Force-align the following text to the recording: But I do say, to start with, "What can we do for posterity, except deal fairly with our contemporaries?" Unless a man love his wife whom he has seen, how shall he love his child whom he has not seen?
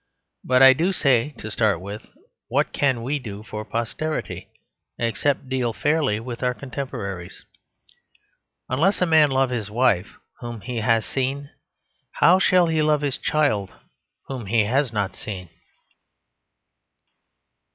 But 0.43 0.63
I 0.63 0.73
do 0.73 0.91
say, 0.91 1.35
to 1.37 1.51
start 1.51 1.79
with, 1.79 2.07
"What 2.47 2.73
can 2.73 3.03
we 3.03 3.19
do 3.19 3.43
for 3.43 3.63
posterity, 3.63 4.47
except 4.97 5.47
deal 5.47 5.73
fairly 5.73 6.19
with 6.19 6.41
our 6.41 6.55
contemporaries?" 6.55 7.45
Unless 8.67 8.99
a 9.03 9.05
man 9.05 9.29
love 9.29 9.51
his 9.51 9.69
wife 9.69 10.13
whom 10.39 10.61
he 10.61 10.77
has 10.77 11.05
seen, 11.05 11.51
how 12.13 12.39
shall 12.39 12.65
he 12.65 12.81
love 12.81 13.01
his 13.01 13.19
child 13.19 13.75
whom 14.25 14.47
he 14.47 14.63
has 14.63 14.91
not 14.91 15.15
seen? 15.15 15.51